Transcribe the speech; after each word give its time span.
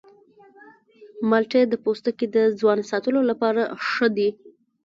مالټې 1.29 1.61
د 1.67 1.73
پوستکي 1.83 2.27
د 2.35 2.37
ځوان 2.59 2.79
ساتلو 2.91 3.21
لپاره 3.29 3.61
ښه 3.89 4.07
دي. 4.17 4.29